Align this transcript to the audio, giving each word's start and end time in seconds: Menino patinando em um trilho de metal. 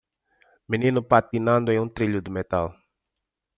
Menino 0.67 0.99
patinando 1.03 1.71
em 1.71 1.79
um 1.79 1.87
trilho 1.87 2.23
de 2.23 2.31
metal. 2.31 2.75